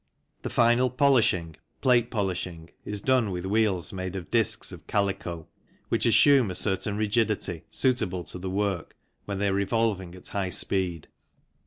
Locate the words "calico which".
4.87-6.07